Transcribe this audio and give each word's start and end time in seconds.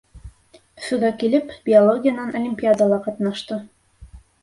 Өфөгә 0.79 1.11
килеп 1.25 1.53
биологиянан 1.69 2.35
олимпиадала 2.43 3.01
ҡатнашты. 3.09 3.63